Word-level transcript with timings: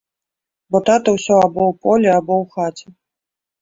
Бо 0.71 0.77
тата 0.87 1.09
ўсё 1.19 1.35
або 1.45 1.61
ў 1.71 1.79
полі, 1.87 2.09
або 2.19 2.33
ў 2.43 2.45
хаце. 2.59 2.87